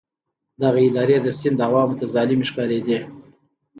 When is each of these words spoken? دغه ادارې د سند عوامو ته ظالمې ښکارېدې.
دغه 0.61 0.79
ادارې 0.87 1.17
د 1.21 1.27
سند 1.39 1.59
عوامو 1.67 1.97
ته 1.99 2.05
ظالمې 2.13 2.45
ښکارېدې. 2.49 2.99